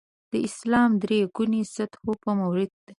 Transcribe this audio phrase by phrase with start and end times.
[0.31, 2.89] د اسلام د درې ګونو سطحو په مورد کې.